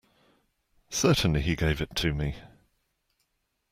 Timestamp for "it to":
1.79-2.11